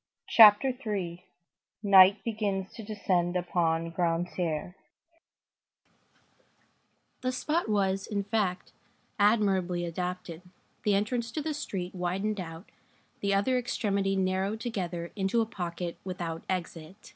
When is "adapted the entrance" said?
9.85-11.31